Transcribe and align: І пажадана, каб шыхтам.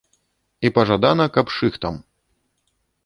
І 0.69 0.71
пажадана, 0.77 1.25
каб 1.35 1.53
шыхтам. 1.59 2.03